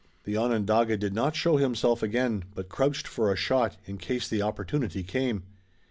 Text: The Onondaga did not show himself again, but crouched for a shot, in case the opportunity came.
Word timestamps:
The 0.23 0.35
Onondaga 0.35 0.97
did 0.97 1.13
not 1.13 1.35
show 1.35 1.57
himself 1.57 2.01
again, 2.01 2.45
but 2.55 2.69
crouched 2.69 3.07
for 3.07 3.31
a 3.31 3.35
shot, 3.35 3.77
in 3.85 3.99
case 3.99 4.27
the 4.27 4.41
opportunity 4.41 5.03
came. 5.03 5.43